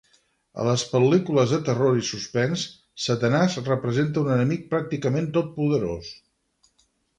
A 0.61 0.63
les 0.67 0.83
pel·lícules 0.93 1.51
de 1.55 1.59
terror 1.67 1.99
i 1.99 2.05
suspens, 2.07 2.63
Satanàs 3.05 3.59
representa 3.69 4.21
un 4.25 4.33
enemic 4.39 4.67
pràcticament 4.75 5.31
totpoderós. 5.39 6.13